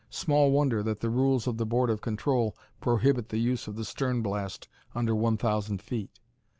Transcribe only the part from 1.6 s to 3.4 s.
Board of Control prohibit the